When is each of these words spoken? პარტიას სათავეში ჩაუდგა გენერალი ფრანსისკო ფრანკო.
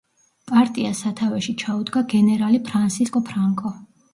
პარტიას 0.51 1.01
სათავეში 1.05 1.55
ჩაუდგა 1.65 2.03
გენერალი 2.15 2.61
ფრანსისკო 2.71 3.25
ფრანკო. 3.29 3.79